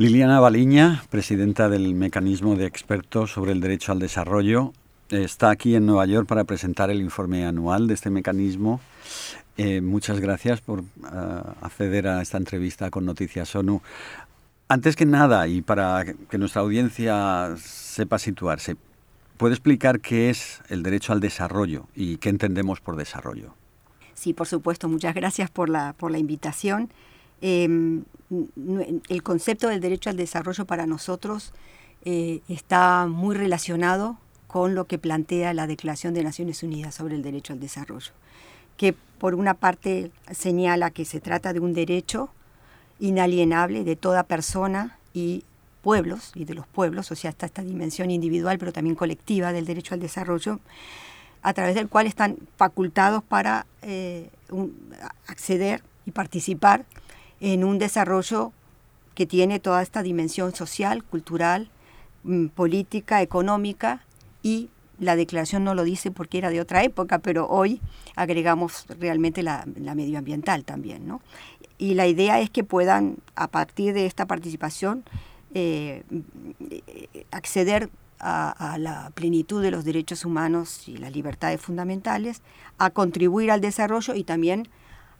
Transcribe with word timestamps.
Liliana 0.00 0.40
Baliña, 0.40 1.04
presidenta 1.10 1.68
del 1.68 1.94
Mecanismo 1.94 2.56
de 2.56 2.64
Expertos 2.64 3.32
sobre 3.32 3.52
el 3.52 3.60
Derecho 3.60 3.92
al 3.92 3.98
Desarrollo, 3.98 4.72
está 5.10 5.50
aquí 5.50 5.74
en 5.74 5.84
Nueva 5.84 6.06
York 6.06 6.26
para 6.26 6.44
presentar 6.44 6.88
el 6.88 7.02
informe 7.02 7.44
anual 7.44 7.86
de 7.86 7.92
este 7.92 8.08
mecanismo. 8.08 8.80
Eh, 9.58 9.82
muchas 9.82 10.18
gracias 10.18 10.62
por 10.62 10.84
ah, 11.04 11.52
acceder 11.60 12.08
a 12.08 12.22
esta 12.22 12.38
entrevista 12.38 12.88
con 12.88 13.04
Noticias 13.04 13.54
ONU. 13.54 13.82
Antes 14.68 14.96
que 14.96 15.04
nada, 15.04 15.46
y 15.48 15.60
para 15.60 16.06
que 16.30 16.38
nuestra 16.38 16.62
audiencia 16.62 17.54
sepa 17.58 18.18
situarse, 18.18 18.76
¿puede 19.36 19.52
explicar 19.52 20.00
qué 20.00 20.30
es 20.30 20.62
el 20.70 20.82
derecho 20.82 21.12
al 21.12 21.20
desarrollo 21.20 21.88
y 21.94 22.16
qué 22.16 22.30
entendemos 22.30 22.80
por 22.80 22.96
desarrollo? 22.96 23.52
Sí, 24.14 24.32
por 24.32 24.46
supuesto. 24.46 24.88
Muchas 24.88 25.14
gracias 25.14 25.50
por 25.50 25.68
la, 25.68 25.92
por 25.92 26.10
la 26.10 26.16
invitación. 26.16 26.88
Em, 27.40 28.04
el 29.08 29.22
concepto 29.22 29.68
del 29.68 29.80
derecho 29.80 30.10
al 30.10 30.16
desarrollo 30.16 30.64
para 30.64 30.86
nosotros 30.86 31.52
eh, 32.04 32.40
está 32.48 33.06
muy 33.06 33.34
relacionado 33.34 34.18
con 34.46 34.74
lo 34.74 34.84
que 34.84 34.98
plantea 34.98 35.54
la 35.54 35.66
Declaración 35.66 36.14
de 36.14 36.24
Naciones 36.24 36.62
Unidas 36.62 36.94
sobre 36.94 37.14
el 37.14 37.22
Derecho 37.22 37.52
al 37.52 37.60
Desarrollo, 37.60 38.12
que 38.76 38.94
por 39.18 39.34
una 39.34 39.54
parte 39.54 40.10
señala 40.30 40.90
que 40.90 41.04
se 41.04 41.20
trata 41.20 41.52
de 41.52 41.60
un 41.60 41.72
derecho 41.72 42.30
inalienable 42.98 43.84
de 43.84 43.96
toda 43.96 44.24
persona 44.24 44.98
y 45.14 45.44
pueblos, 45.82 46.32
y 46.34 46.44
de 46.44 46.54
los 46.54 46.66
pueblos, 46.66 47.10
o 47.10 47.16
sea, 47.16 47.30
está 47.30 47.46
esta 47.46 47.62
dimensión 47.62 48.10
individual 48.10 48.58
pero 48.58 48.72
también 48.72 48.96
colectiva 48.96 49.52
del 49.52 49.66
derecho 49.66 49.94
al 49.94 50.00
desarrollo, 50.00 50.60
a 51.42 51.52
través 51.54 51.74
del 51.74 51.88
cual 51.88 52.06
están 52.06 52.36
facultados 52.56 53.22
para 53.22 53.66
eh, 53.82 54.28
acceder 55.26 55.82
y 56.06 56.10
participar 56.10 56.84
en 57.40 57.64
un 57.64 57.78
desarrollo 57.78 58.52
que 59.14 59.26
tiene 59.26 59.60
toda 59.60 59.82
esta 59.82 60.02
dimensión 60.02 60.54
social, 60.54 61.02
cultural, 61.04 61.70
mm, 62.24 62.46
política, 62.48 63.22
económica 63.22 64.04
y 64.42 64.70
la 64.98 65.16
declaración 65.16 65.64
no 65.64 65.74
lo 65.74 65.82
dice 65.82 66.10
porque 66.10 66.38
era 66.38 66.50
de 66.50 66.60
otra 66.60 66.84
época, 66.84 67.18
pero 67.18 67.48
hoy 67.48 67.80
agregamos 68.16 68.84
realmente 69.00 69.42
la, 69.42 69.64
medioambiental 69.66 70.64
también. 70.64 71.08
¿no? 71.08 71.22
Y 71.78 71.94
la 71.94 72.06
idea 72.06 72.40
es 72.40 72.50
que 72.50 72.64
puedan, 72.64 73.16
a 73.34 73.48
partir 73.48 73.94
de 73.94 74.04
esta 74.06 74.26
participación, 74.26 75.04
eh, 75.54 76.02
acceder 77.30 77.90
a, 78.18 78.50
a, 78.74 78.78
la 78.78 79.10
plenitud 79.14 79.62
de 79.62 79.70
los 79.70 79.84
derechos 79.84 80.26
humanos 80.26 80.86
y 80.86 80.98
las 80.98 81.12
libertades 81.12 81.60
fundamentales, 81.60 82.42
a 82.78 82.90
contribuir 82.90 83.50
al 83.50 83.62
desarrollo 83.62 84.14
y 84.14 84.24
también 84.24 84.68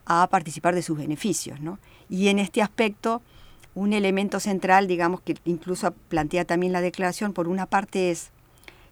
a 0.04 0.26
participar 0.28 0.74
de 0.74 0.82
sus 0.82 0.98
beneficios. 0.98 1.60
¿no? 1.60 1.78
Y 2.10 2.28
en 2.28 2.40
este 2.40 2.60
aspecto, 2.60 3.22
un 3.74 3.92
elemento 3.92 4.40
central, 4.40 4.88
digamos, 4.88 5.20
que 5.20 5.36
incluso 5.44 5.92
plantea 6.08 6.44
también 6.44 6.72
la 6.72 6.80
declaración, 6.80 7.32
por 7.32 7.48
una 7.48 7.66
parte 7.66 8.10
es 8.10 8.30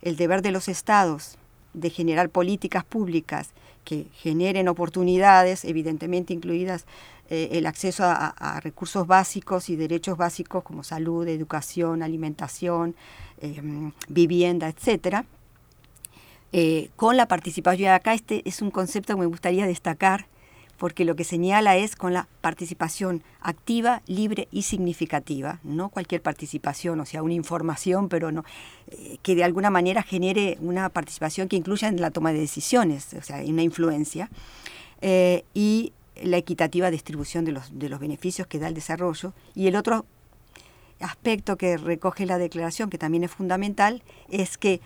el 0.01 0.17
deber 0.17 0.41
de 0.41 0.53
los 0.53 0.69
estados 0.69 1.37
de 1.75 1.91
generar 1.91 2.31
políticas 2.31 2.85
públicas 2.85 3.51
que 3.85 4.07
generen 4.15 4.69
oportunidades, 4.69 5.65
evidentemente 5.65 6.33
incluidas 6.33 6.87
eh, 7.31 7.49
el 7.53 7.67
acceso 7.67 8.05
a, 8.05 8.61
recursos 8.61 9.07
básicos 9.07 9.69
y 9.69 9.77
derechos 9.77 10.17
básicos 10.17 10.63
como 10.63 10.83
salud, 10.83 11.27
educación, 11.27 12.03
alimentación, 12.03 12.95
em, 13.41 13.93
vivienda, 14.09 14.69
etcétera, 14.69 15.25
eh, 16.53 16.91
con 16.97 17.17
la 17.17 17.27
participación. 17.27 17.93
Acá 17.93 18.15
este 18.15 18.43
es 18.49 18.63
un 18.63 18.71
concepto 18.71 19.15
que 19.15 19.21
me 19.21 19.27
gustaría 19.27 19.67
destacar 19.67 20.27
porque 20.79 21.05
lo 21.05 21.17
que 21.17 21.25
señala 21.25 21.77
es 21.77 21.97
con 21.97 22.15
la 22.15 22.29
participación 22.41 23.23
activa, 23.41 24.03
libre 24.07 24.49
y 24.51 24.63
significativa, 24.63 25.59
no 25.65 25.89
cualquier 25.89 26.23
participación, 26.23 27.01
o 27.01 27.05
sea, 27.05 27.23
una 27.23 27.35
información, 27.35 28.09
pero 28.09 28.31
no 28.31 28.45
eh, 28.91 29.19
que 29.23 29.35
de 29.35 29.45
alguna 29.45 29.71
manera 29.71 30.03
genere 30.03 30.57
una 30.61 30.89
participación 30.89 31.49
que 31.49 31.57
incluya 31.57 31.89
en 31.89 32.01
la 32.01 32.11
toma 32.11 32.33
de 32.33 32.41
decisiones, 32.41 33.13
o 33.15 33.23
sea, 33.23 33.43
una 33.45 33.63
influencia, 33.63 34.31
eh, 35.01 35.45
y 35.53 35.93
la 36.23 36.37
equitativa 36.37 36.91
distribución 36.91 37.45
de 37.45 37.53
los, 37.53 37.79
de 37.79 37.89
los 37.89 38.01
beneficios 38.01 38.47
que 38.47 38.59
da 38.59 38.69
el 38.69 38.75
desarrollo. 38.75 39.33
Y 39.55 39.67
el 39.67 39.77
otro 39.77 40.05
aspecto 41.01 41.57
que 41.57 41.77
recoge 41.77 42.27
la 42.27 42.39
declaración, 42.39 42.91
que 42.91 42.99
también 42.99 43.25
es 43.25 43.31
fundamental, 43.31 44.03
es 44.29 44.59
que 44.59 44.81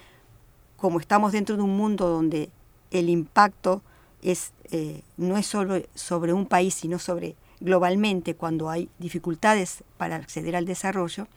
como 0.76 1.00
estamos 1.00 1.32
dentro 1.32 1.56
de 1.56 1.62
un 1.62 1.76
mundo 1.76 2.08
donde 2.08 2.50
el 2.90 3.08
impacto 3.08 3.82
es, 4.22 4.52
eh, 4.70 5.02
no 5.16 5.36
es 5.36 5.46
solo 5.46 5.82
sobre 5.94 6.32
un 6.32 6.46
país, 6.46 6.74
sino 6.74 6.98
sobre 6.98 7.36
globalmente 7.60 8.34
cuando 8.34 8.70
hay 8.70 8.88
dificultades 8.98 9.84
para 9.96 10.16
acceder 10.16 10.56
al 10.56 10.66
desarrollo, 10.66 11.28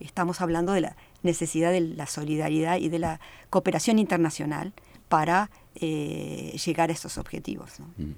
estamos 0.00 0.40
hablando 0.40 0.72
de 0.72 0.82
la 0.82 0.96
necesidad 1.22 1.72
de 1.72 1.80
la 1.80 2.06
solidaridad 2.06 2.78
y 2.78 2.88
de 2.88 2.98
la 2.98 3.20
cooperación 3.50 3.98
internacional 3.98 4.72
para 5.08 5.50
eh, 5.74 6.58
llegar 6.64 6.90
a 6.90 6.92
estos 6.92 7.18
objetivos. 7.18 7.80
Mm. 7.96 8.12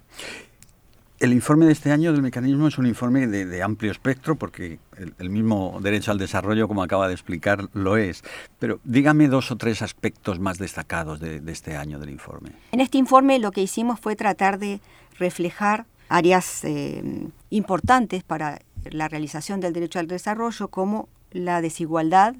El 1.25 1.33
informe 1.33 1.65
de 1.65 1.73
este 1.73 1.91
año 1.91 2.13
del 2.13 2.21
mecanismo 2.21 2.69
es 2.69 2.77
un 2.77 2.85
informe 2.85 3.27
de, 3.27 3.63
amplio 3.63 3.91
espectro 3.91 4.37
porque 4.37 4.79
el, 5.19 5.31
mismo 5.31 5.79
derecho 5.81 6.11
al 6.11 6.19
desarrollo, 6.19 6.69
como 6.69 6.83
acaba 6.83 7.09
de 7.09 7.15
explicar, 7.15 7.67
lo 7.73 7.97
es. 7.97 8.23
Pero 8.59 8.79
dígame 8.85 9.29
dos 9.29 9.51
o 9.51 9.57
tres 9.57 9.81
aspectos 9.81 10.39
más 10.39 10.59
destacados 10.59 11.21
de, 11.21 11.41
este 11.47 11.79
año 11.79 11.99
del 11.99 12.11
informe. 12.11 12.51
En 12.73 12.81
este 12.81 12.99
informe 12.99 13.39
lo 13.39 13.53
que 13.53 13.63
hicimos 13.63 14.01
fue 14.01 14.17
tratar 14.17 14.59
de 14.59 14.83
reflejar 15.19 15.87
áreas 16.11 16.63
eh, 16.63 17.03
importantes 17.49 18.23
para 18.23 18.61
la 18.91 19.09
realización 19.09 19.61
del 19.61 19.73
derecho 19.73 20.01
al 20.01 20.09
desarrollo 20.09 20.69
como 20.69 21.09
la 21.31 21.63
desigualdad, 21.63 22.35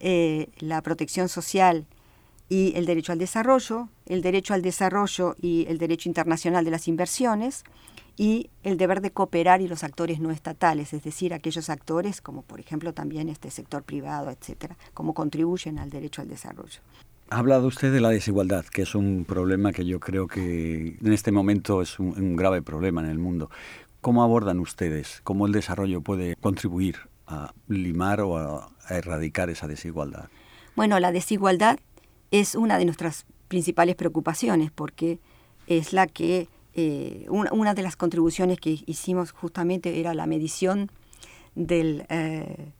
eh, 0.00 0.48
la 0.58 0.82
protección 0.82 1.30
social 1.30 1.86
y 2.52 2.74
el 2.76 2.84
derecho 2.84 3.12
al 3.12 3.18
desarrollo, 3.18 3.88
el 4.04 4.20
derecho 4.20 4.52
al 4.52 4.60
desarrollo 4.60 5.36
y 5.40 5.64
el 5.70 5.78
derecho 5.78 6.10
internacional 6.10 6.66
de 6.66 6.70
las 6.70 6.86
inversiones, 6.86 7.64
y 8.14 8.50
el 8.62 8.76
deber 8.76 9.00
de 9.00 9.10
cooperar 9.10 9.62
y 9.62 9.68
los 9.68 9.84
actores 9.84 10.20
no 10.20 10.30
estatales, 10.30 10.92
es 10.92 11.02
decir, 11.02 11.32
aquellos 11.32 11.70
actores 11.70 12.20
como 12.20 12.42
por 12.42 12.60
ejemplo 12.60 12.92
también 12.92 13.30
este 13.30 13.50
sector 13.50 13.84
privado, 13.84 14.28
etcétera, 14.30 14.76
cómo 14.92 15.14
contribuyen 15.14 15.78
al 15.78 15.88
derecho 15.88 16.20
al 16.20 16.28
desarrollo. 16.28 16.80
Ha 17.30 17.38
hablado 17.38 17.68
usted 17.68 17.90
de 17.90 18.02
la 18.02 18.10
desigualdad, 18.10 18.66
que 18.66 18.82
es 18.82 18.94
un 18.94 19.24
problema 19.26 19.72
que 19.72 19.86
yo 19.86 19.98
creo 19.98 20.28
que 20.28 20.98
en 21.02 21.12
este 21.14 21.32
momento 21.32 21.80
es 21.80 21.98
un, 21.98 22.36
grave 22.36 22.60
problema 22.60 23.00
en 23.00 23.08
el 23.08 23.18
mundo. 23.18 23.48
¿Cómo 24.02 24.22
abordan 24.22 24.60
ustedes? 24.60 25.22
¿Cómo 25.24 25.46
el 25.46 25.52
desarrollo 25.52 26.02
puede 26.02 26.36
contribuir 26.36 26.96
a 27.26 27.54
limar 27.68 28.20
o 28.20 28.36
a 28.36 28.68
erradicar 28.90 29.48
esa 29.48 29.66
desigualdad? 29.66 30.28
Bueno, 30.76 31.00
la 31.00 31.12
desigualdad 31.12 31.78
es 32.32 32.56
una 32.56 32.78
de 32.78 32.86
nuestras 32.86 33.26
principales 33.46 33.94
preocupaciones 33.94 34.72
porque 34.72 35.20
es 35.68 35.92
la 35.92 36.08
que 36.08 36.48
eh, 36.74 37.26
una, 37.28 37.74
de 37.74 37.82
las 37.82 37.94
contribuciones 37.94 38.58
que 38.58 38.82
hicimos 38.86 39.30
justamente 39.30 40.00
era 40.00 40.14
la 40.14 40.26
medición 40.26 40.90
del, 41.54 42.06
eh, 42.08 42.72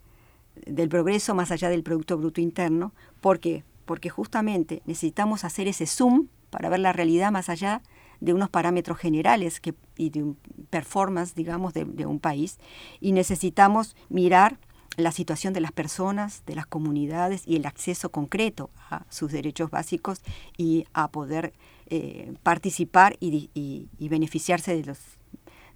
del 0.67 0.89
progreso 0.89 1.35
más 1.35 1.51
allá 1.51 1.69
del 1.69 1.83
Producto 1.83 2.17
Bruto 2.17 2.41
Interno. 2.41 2.95
¿Por 3.21 3.39
qué? 3.39 3.63
Porque 3.85 4.09
justamente 4.09 4.83
necesitamos 4.87 5.45
hacer 5.45 5.69
ese 5.69 5.87
zoom 5.87 6.29
para 6.49 6.71
ver 6.71 6.81
la 6.81 6.95
realidad 6.95 7.31
más 7.31 7.51
allá 7.51 7.83
de 8.21 8.33
unos 8.33 8.49
parámetros 8.49 8.99
generales 8.99 9.61
que, 9.61 9.75
y 9.99 10.09
de 10.11 10.23
un 10.23 10.37
performance, 10.71 11.35
digamos, 11.35 11.75
de 11.75 12.07
un 12.07 12.21
país. 12.21 12.59
Y 13.01 13.13
necesitamos 13.13 13.97
mirar 14.09 14.59
la 14.97 15.13
situación 15.13 15.53
de 15.53 15.61
las 15.61 15.73
personas, 15.73 16.43
de 16.47 16.55
las 16.55 16.67
comunidades 16.67 17.43
y 17.47 17.57
el 17.57 17.67
acceso 17.67 18.11
concreto 18.11 18.71
a 18.91 19.05
sus 19.09 19.33
derechos 19.33 19.71
básicos 19.71 20.21
y 20.57 20.87
a 20.93 21.09
poder 21.09 21.53
eh, 21.87 22.35
participar 22.43 23.17
y, 23.21 23.89
beneficiarse 23.99 24.75
de 24.77 24.85
los, 24.85 24.99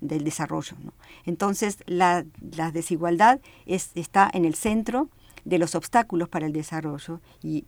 del 0.01 0.25
desarrollo. 0.25 0.77
Entonces, 1.25 1.79
la, 1.87 2.25
desigualdad 2.73 3.41
está 3.67 4.31
en 4.33 4.45
el 4.45 4.55
centro 4.55 5.09
de 5.45 5.59
los 5.59 5.75
obstáculos 5.75 6.29
para 6.29 6.47
el 6.47 6.53
desarrollo 6.53 7.21
y 7.43 7.65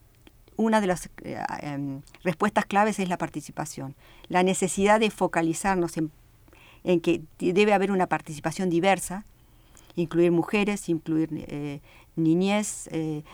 una 0.56 0.80
de 0.80 0.86
las 0.88 1.08
eh, 1.22 1.40
em, 1.60 2.02
respuestas 2.24 2.66
claves 2.66 2.98
es 2.98 3.08
la 3.08 3.16
participación, 3.16 3.94
la 4.28 4.42
necesidad 4.42 4.98
de 4.98 5.10
focalizarnos 5.10 5.96
en, 5.96 6.10
que 7.00 7.22
debe 7.38 7.72
haber 7.72 7.92
una 7.92 8.06
participación 8.06 8.70
diversa, 8.70 9.24
incluir 9.94 10.30
mujeres, 10.32 10.88
incluir 10.88 11.28
eh, 11.32 11.80
niñez, 12.16 12.88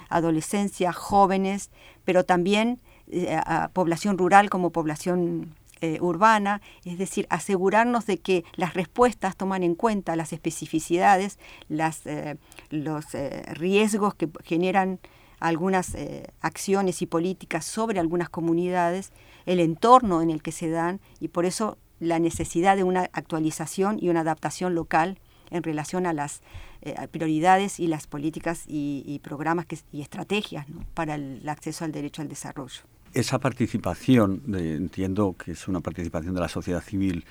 adolescencia, 0.09 0.93
jóvenes, 0.93 1.71
pero 2.05 2.25
también 2.25 2.81
eh, 3.11 3.39
población 3.75 4.17
rural 4.17 4.49
como 4.49 4.71
población 4.71 5.55
eh, 5.83 5.99
urbana, 6.01 6.63
es 6.87 6.97
decir, 6.97 7.27
asegurarnos 7.29 8.07
de 8.07 8.19
que 8.19 8.45
las 8.55 8.73
respuestas 8.73 9.37
toman 9.37 9.63
en 9.63 9.75
cuenta 9.75 10.17
las 10.17 10.33
especificidades, 10.33 11.39
las, 11.69 12.07
eh, 12.07 12.39
los 12.71 13.05
riesgos 13.53 14.15
que 14.15 14.31
generan 14.43 15.01
algunas 15.41 15.95
acciones 16.41 17.03
y 17.03 17.07
políticas 17.07 17.67
sobre 17.67 18.01
algunas 18.01 18.31
comunidades, 18.31 19.13
el 19.45 19.61
entorno 19.61 20.23
en 20.23 20.31
el 20.31 20.41
que 20.41 20.53
se 20.53 20.71
dan 20.71 21.01
y 21.21 21.29
por 21.29 21.45
eso 21.45 21.77
la 22.01 22.19
necesidad 22.19 22.77
de 22.77 22.85
una 22.85 23.11
actualización 23.13 23.99
y 24.01 24.09
una 24.09 24.21
adaptación 24.21 24.75
local 24.75 25.19
en 25.51 25.63
relación 25.63 26.07
a 26.07 26.13
las 26.13 26.43
eh, 26.83 26.95
prioridades 27.11 27.81
y 27.81 27.87
las 27.87 28.07
políticas 28.07 28.65
y, 28.67 29.21
programas 29.23 29.67
y 29.93 30.01
estrategias 30.01 30.67
para 30.95 31.15
el 31.15 31.49
acceso 31.49 31.85
al 31.85 31.93
derecho 31.93 32.23
al 32.23 32.29
desarrollo. 32.29 32.83
Esa 33.13 33.39
participación, 33.39 34.43
entiendo 34.55 35.37
que 35.39 35.53
es 35.53 35.69
una 35.69 35.81
participación 35.81 36.35
de 36.35 36.41
la 36.41 36.49
sociedad 36.49 36.83
civil, 36.83 37.25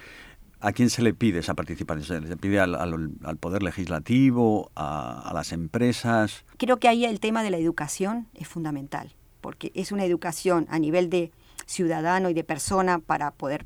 ¿A 0.63 0.71
quién 0.71 0.89
se 0.89 1.01
le 1.01 1.13
pide 1.13 1.39
esa 1.39 1.55
participación? 1.55 2.23
¿Se 2.23 2.29
le 2.29 2.37
pide 2.37 2.61
al, 2.61 3.37
Poder 3.37 3.63
Legislativo, 3.63 4.71
a, 4.77 5.29
las 5.33 5.51
empresas? 5.51 6.45
Creo 6.55 6.79
que 6.79 6.87
ahí 6.87 7.03
el 7.03 7.19
tema 7.19 7.43
de 7.43 7.49
la 7.49 7.57
educación 7.57 8.29
es 8.33 8.47
fundamental, 8.47 9.13
porque 9.41 9.73
es 9.75 9.91
una 9.91 10.05
educación 10.05 10.65
a 10.69 10.79
nivel 10.79 11.09
de 11.09 11.33
ciudadano 11.65 12.29
y 12.29 12.33
de 12.33 12.45
persona 12.45 12.99
para 12.99 13.31
poder 13.31 13.65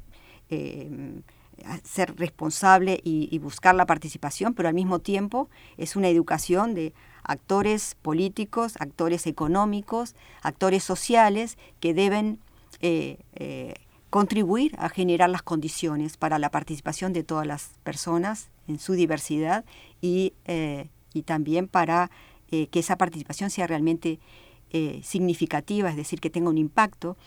eh, 0.50 1.22
ser 1.83 2.15
responsable 2.18 3.00
y, 3.04 3.38
buscar 3.39 3.75
la 3.75 3.86
participación, 3.86 4.54
pero 4.54 4.69
al 4.69 4.75
mismo 4.75 5.00
tiempo 5.00 5.50
es 5.77 5.95
una 5.95 6.09
educación 6.09 6.74
de 6.74 6.94
actores 7.24 7.95
políticos, 8.01 8.75
actores 8.80 9.27
económicos, 9.27 10.15
actores 10.42 10.83
sociales 10.83 11.57
que 11.80 11.94
deben 11.94 12.39
eh, 12.81 13.19
eh, 13.36 13.75
contribuir 14.09 14.75
a 14.80 14.89
generar 14.89 15.30
las 15.30 15.42
condiciones 15.42 16.18
para 16.18 16.39
la 16.39 16.50
participación 16.50 17.13
de 17.13 17.24
todas 17.24 17.45
las 17.45 17.71
personas 17.83 18.50
en 18.68 18.80
su 18.80 18.94
diversidad 18.94 19.65
y, 20.01 20.33
eh, 20.45 20.88
también 21.25 21.68
para 21.68 22.12
que 22.50 22.80
esa 22.80 22.95
participación 22.95 23.50
sea 23.50 23.65
realmente 23.65 24.19
significativa, 25.01 25.89
es 25.89 25.95
decir, 25.95 26.21
que 26.21 26.30
tenga 26.30 26.50
un 26.50 26.59
impacto. 26.59 27.18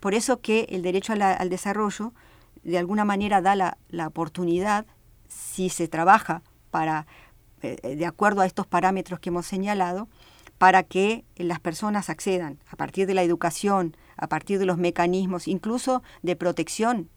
Por 0.00 0.14
eso 0.14 0.40
que 0.40 0.66
el 0.70 0.80
derecho 0.80 1.12
al 1.12 1.50
desarrollo 1.50 2.14
de 2.64 2.78
alguna 2.78 3.04
manera 3.04 3.40
da 3.40 3.54
la, 3.54 3.78
la 3.88 4.06
oportunidad, 4.06 4.86
si 5.28 5.68
se 5.68 5.88
trabaja 5.88 6.42
para, 6.70 7.06
eh, 7.62 7.96
de 7.96 8.06
acuerdo 8.06 8.40
a 8.40 8.46
estos 8.46 8.66
parámetros 8.66 9.20
que 9.20 9.28
hemos 9.28 9.46
señalado, 9.46 10.08
para 10.58 10.82
que 10.82 11.24
las 11.36 11.60
personas 11.60 12.10
accedan 12.10 12.58
a 12.70 12.76
partir 12.76 13.06
de 13.06 13.14
la 13.14 13.22
educación, 13.22 13.96
a 14.16 14.28
partir 14.28 14.58
de 14.58 14.66
los 14.66 14.78
mecanismos, 14.78 15.48
incluso 15.48 16.02
de 16.22 16.36
protección, 16.36 17.10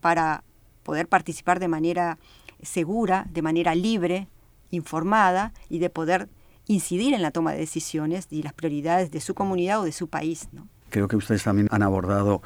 para 0.00 0.44
poder 0.82 1.08
participar 1.08 1.60
de 1.60 1.68
manera 1.68 2.18
segura, 2.62 3.26
de 3.30 3.42
manera 3.42 3.74
libre, 3.74 4.28
informada 4.70 5.52
y 5.68 5.78
de 5.78 5.90
poder 5.90 6.28
incidir 6.66 7.14
en 7.14 7.22
la 7.22 7.30
toma 7.30 7.52
de 7.52 7.58
decisiones 7.58 8.26
y 8.30 8.42
las 8.42 8.52
prioridades 8.52 9.10
de 9.10 9.20
su 9.20 9.34
comunidad 9.34 9.80
o 9.80 9.84
de 9.84 9.92
su 9.92 10.08
país. 10.08 10.48
¿no? 10.52 10.68
Creo 10.90 11.08
que 11.08 11.16
ustedes 11.16 11.42
también 11.42 11.68
han 11.70 11.82
abordado 11.82 12.42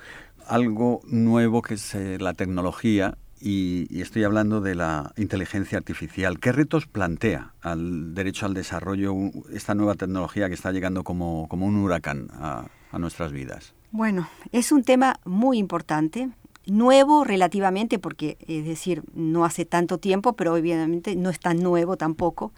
algo 0.49 1.01
nuevo 1.07 1.63
que 1.63 1.75
es 1.75 1.95
eh, 1.95 2.19
la 2.19 2.35
tecnología 2.35 3.17
y, 3.41 4.01
estoy 4.01 4.25
hablando 4.25 4.61
de 4.61 4.75
la 4.75 5.13
inteligencia 5.17 5.79
artificial. 5.79 6.41
¿Qué 6.41 6.51
retos 6.51 6.87
plantea 6.87 7.53
al 7.61 8.15
derecho 8.15 8.47
al 8.47 8.55
desarrollo 8.55 9.15
esta 9.53 9.75
nueva 9.75 9.95
tecnología 9.95 10.49
que 10.49 10.55
está 10.55 10.73
llegando 10.73 11.05
como, 11.05 11.47
como 11.49 11.67
un 11.67 11.77
huracán 11.77 12.29
a, 12.33 12.67
a 12.91 12.99
nuestras 12.99 13.31
vidas? 13.31 13.75
Bueno, 13.93 14.29
es 14.51 14.73
un 14.73 14.83
tema 14.83 15.21
muy 15.25 15.59
importante, 15.59 16.31
nuevo 16.67 17.25
relativamente, 17.25 17.99
porque 17.99 18.39
es 18.47 18.65
decir, 18.65 19.03
no 19.15 19.45
hace 19.45 19.65
tanto 19.65 19.99
tiempo, 19.99 20.35
pero 20.35 20.55
obviamente 20.55 21.15
no 21.15 21.31
es 21.31 21.39
tan 21.39 21.63
nuevo 21.63 21.97
tampoco 21.97 22.53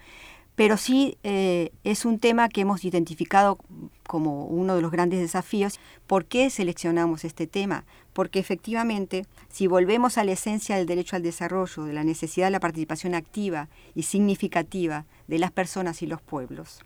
pero 0.56 0.76
sí 0.76 1.17
eh, 1.23 1.73
es 1.85 2.05
un 2.05 2.19
tema 2.19 2.49
que 2.49 2.62
hemos 2.62 2.85
identificado 2.85 3.58
como 4.06 4.47
uno 4.47 4.76
de 4.76 4.82
los 4.82 4.91
grandes 4.91 5.20
desafíos. 5.20 5.79
¿Por 6.06 6.25
qué 6.25 6.50
seleccionamos 6.50 7.25
este 7.25 7.47
tema? 7.47 7.85
Porque 8.12 8.38
efectivamente, 8.38 9.25
si 9.49 9.67
volvemos 9.67 10.19
a 10.19 10.25
la 10.25 10.32
esencia 10.32 10.76
del 10.76 10.87
derecho 10.87 11.17
al 11.17 11.23
desarrollo, 11.23 11.85
de 11.85 11.93
la 11.93 12.05
necesidad 12.05 12.47
de 12.47 12.50
la 12.50 12.61
participación 12.61 13.14
activa 13.14 13.69
y 13.94 14.02
significativa 14.02 15.06
de 15.29 15.38
las 15.38 15.52
personas 15.52 16.02
y 16.02 16.06
los 16.06 16.20
pueblos, 16.20 16.81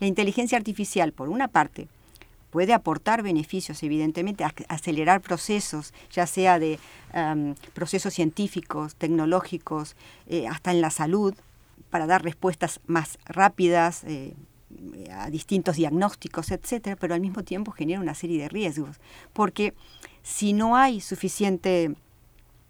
la 0.00 0.06
inteligencia 0.06 0.58
artificial, 0.58 1.12
por 1.12 1.28
una 1.28 1.48
parte, 1.48 1.88
puede 2.50 2.72
aportar 2.72 3.22
beneficios, 3.22 3.82
evidentemente, 3.82 4.44
acelerar 4.68 5.20
procesos, 5.20 5.92
ya 6.10 6.26
sea 6.26 6.58
de 6.58 6.78
procesos 7.74 8.14
científicos, 8.14 8.94
tecnológicos, 8.94 9.96
eh, 10.26 10.46
hasta 10.48 10.70
en 10.70 10.80
la 10.80 10.90
salud, 10.90 11.34
para 11.90 12.06
dar 12.06 12.22
respuestas 12.22 12.80
más 12.86 13.18
rápidas 13.24 14.04
eh, 14.04 14.34
a 15.12 15.30
distintos 15.30 15.76
diagnósticos, 15.76 16.50
etcétera, 16.50 16.96
pero 16.96 17.14
al 17.14 17.20
mismo 17.20 17.42
tiempo 17.44 17.72
genera 17.72 18.00
una 18.00 18.14
serie 18.14 18.40
de 18.40 18.48
riesgos, 18.48 19.00
porque 19.32 19.74
si 20.22 20.52
no 20.52 20.76
hay 20.76 21.00
suficiente 21.00 21.94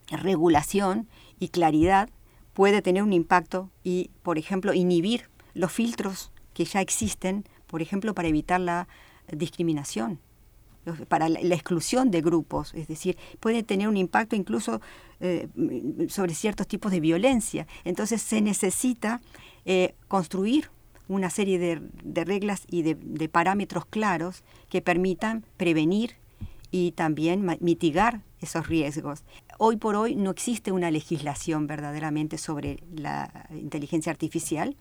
regulación 0.09 1.09
y 1.39 1.49
claridad, 1.49 2.09
puede 2.53 2.83
tener 2.83 3.03
un 3.03 3.13
impacto 3.13 3.71
y, 3.83 4.11
por 4.23 4.39
ejemplo, 4.39 4.73
inhibir 4.73 5.29
los 5.55 5.73
filtros 5.73 6.33
que 6.55 6.65
ya 6.65 6.81
existen, 6.81 7.45
por 7.67 7.83
ejemplo, 7.83 8.15
para 8.15 8.29
evitar 8.29 8.61
la 8.61 8.89
discriminación 9.33 10.21
para 11.09 11.29
la, 11.29 11.41
exclusión 11.41 12.11
de 12.11 12.21
grupos, 12.21 12.75
es 12.75 12.89
decir, 12.89 13.17
puede 13.41 13.63
tener 13.63 13.89
un 13.89 13.97
impacto 13.97 14.37
incluso 14.37 14.81
eh, 15.21 15.49
sobre 16.09 16.35
ciertos 16.35 16.67
tipos 16.67 16.93
de 16.93 17.01
violencia. 17.01 17.67
Entonces 17.85 18.23
se 18.23 18.41
necesita 18.41 19.21
eh, 19.65 19.95
construir 20.09 20.71
una 21.09 21.31
serie 21.31 21.59
de, 21.59 22.25
reglas 22.25 22.65
y 22.69 22.83
de, 22.83 23.29
parámetros 23.29 23.87
claros 23.87 24.43
que 24.69 24.83
permitan 24.83 25.45
prevenir 25.57 26.17
y 26.71 26.93
también 26.93 27.47
mitigar 27.61 28.23
esos 28.41 28.67
riesgos. 28.67 29.25
Hoy 29.59 29.77
por 29.77 29.95
hoy 29.97 30.17
no 30.17 30.31
existe 30.31 30.73
una 30.73 30.91
legislación 30.91 31.67
verdaderamente 31.67 32.39
sobre 32.39 32.83
la 32.95 33.49
inteligencia 33.51 34.11
artificial. 34.11 34.77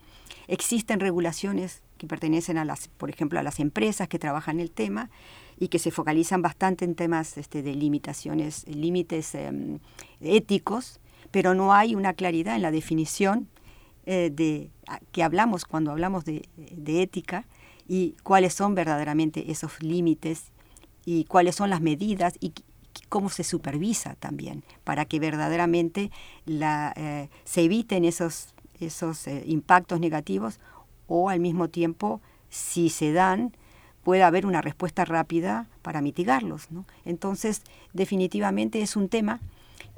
Existen 0.48 1.00
regulaciones 1.00 1.84
que 1.98 2.08
pertenecen 2.08 2.58
a 2.58 2.66
las, 2.66 2.88
por 2.88 3.10
ejemplo, 3.10 3.40
a 3.40 3.44
las 3.44 3.60
empresas 3.60 4.08
que 4.08 4.20
trabajan 4.20 4.60
el 4.60 4.72
tema, 4.72 5.10
y 5.58 5.70
que 5.70 5.80
se 5.80 5.92
focalizan 5.92 6.42
bastante 6.42 6.86
en 6.86 6.96
temas 6.96 7.38
este, 7.38 7.64
de 7.64 7.74
limitaciones, 7.76 8.68
límites 8.68 9.36
em, 9.36 9.80
éticos, 10.20 11.00
pero 11.32 11.54
no 11.54 11.74
hay 11.74 11.96
una 11.96 12.14
claridad 12.14 12.56
en 12.56 12.62
la 12.62 12.72
definición 12.72 13.48
eh, 14.06 14.30
de 14.32 14.70
que 15.12 15.24
hablamos 15.24 15.66
cuando 15.66 15.92
hablamos 15.92 16.26
de, 16.26 16.48
ética 16.88 17.48
y 17.88 18.16
cuáles 18.24 18.54
son 18.54 18.76
verdaderamente 18.76 19.52
esos 19.52 19.82
límites 19.82 20.52
y 21.06 21.26
cuáles 21.26 21.56
son 21.56 21.70
las 21.70 21.82
medidas 21.82 22.36
y 22.40 22.54
cómo 23.10 23.30
se 23.30 23.44
supervisa 23.44 24.16
también 24.16 24.64
para 24.84 25.06
que 25.06 25.20
verdaderamente 25.20 26.12
eh, 26.46 27.30
se 27.44 27.62
eviten 27.62 28.06
esos, 28.06 28.54
esos 28.80 29.28
eh, 29.28 29.44
impactos 29.48 30.00
negativos 30.00 30.60
o 31.08 31.30
al 31.30 31.40
mismo 31.40 31.70
tiempo 31.70 32.22
si 32.50 32.90
se 32.90 33.12
dan 33.12 33.54
pueda 34.04 34.28
haber 34.28 34.46
una 34.46 34.62
respuesta 34.62 35.04
rápida 35.04 35.68
para 35.82 36.00
mitigarlos. 36.00 36.68
Entonces, 37.06 37.64
definitivamente 37.94 38.82
es 38.82 38.96
un 38.96 39.10
tema 39.10 39.40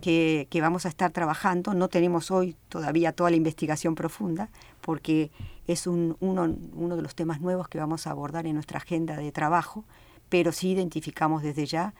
que, 0.01 0.47
vamos 0.61 0.85
a 0.85 0.89
estar 0.89 1.11
trabajando. 1.11 1.73
No 1.73 1.89
tenemos 1.89 2.31
hoy 2.31 2.55
todavía 2.69 3.11
toda 3.11 3.29
la 3.29 3.35
investigación 3.35 3.95
profunda, 3.95 4.49
porque 4.81 5.29
es 5.67 5.87
uno, 5.87 6.15
de 6.21 7.01
los 7.01 7.15
temas 7.15 7.41
nuevos 7.41 7.67
que 7.67 7.79
vamos 7.79 8.07
a 8.07 8.11
abordar 8.11 8.47
en 8.47 8.53
nuestra 8.53 8.77
agenda 8.77 9.17
de 9.17 9.31
trabajo, 9.31 9.83
pero 10.29 10.51
sí 10.51 10.71
identificamos 10.71 11.43
desde 11.43 11.65
ya 11.65 11.93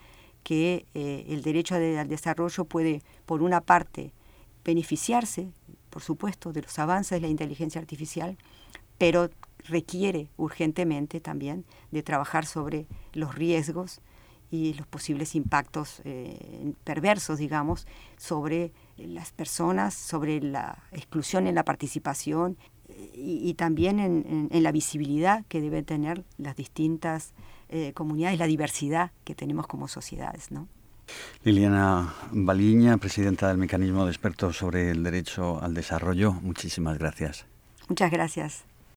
que 0.43 0.85
eh, 0.93 1.25
el 1.27 1.41
derecho 1.41 1.75
al 1.75 2.07
desarrollo 2.07 2.63
puede, 2.63 3.01
por 3.25 3.41
una 3.41 3.59
parte, 3.59 4.13
beneficiarse, 4.63 5.51
por 5.89 6.01
supuesto, 6.01 6.53
de 6.53 6.61
los 6.61 6.79
avances 6.79 7.17
de 7.17 7.21
la 7.21 7.27
inteligencia 7.27 7.81
artificial, 7.81 8.37
pero 8.97 9.29
requiere 9.67 10.29
urgentemente 10.37 11.19
también 11.19 11.65
de 11.91 12.03
trabajar 12.03 12.45
sobre 12.45 12.87
los 13.13 13.35
riesgos 13.35 14.01
y 14.49 14.73
los 14.75 14.87
posibles 14.87 15.35
impactos 15.35 16.01
eh, 16.05 16.73
perversos, 16.83 17.39
digamos, 17.39 17.85
sobre 18.17 18.71
las 18.97 19.31
personas, 19.31 19.93
sobre 19.93 20.39
la 20.41 20.83
exclusión 20.91 21.47
en 21.47 21.55
la 21.55 21.63
participación 21.63 22.57
y, 23.13 23.53
también 23.55 23.99
en, 23.99 24.63
la 24.63 24.71
visibilidad 24.71 25.43
que 25.49 25.61
deben 25.61 25.83
tener 25.83 26.23
las 26.37 26.55
distintas 26.55 27.33
eh, 27.69 27.91
comunidades, 27.93 28.39
la 28.39 28.47
diversidad 28.47 29.11
que 29.25 29.35
tenemos 29.35 29.67
como 29.67 29.87
sociedades, 29.87 30.51
¿no? 30.51 30.67
Liliana 31.43 32.13
Baliña, 32.31 32.97
presidenta 32.97 33.49
del 33.49 33.57
Mecanismo 33.57 34.05
de 34.05 34.11
Expertos 34.11 34.57
sobre 34.57 34.91
el 34.91 35.03
Derecho 35.03 35.61
al 35.61 35.73
Desarrollo, 35.73 36.33
muchísimas 36.33 36.97
gracias. 36.97 37.45
Muchas 37.87 38.11
gracias. 38.11 38.65